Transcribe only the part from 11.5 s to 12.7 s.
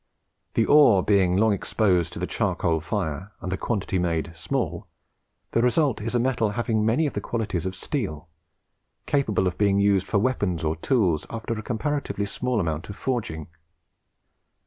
a comparatively small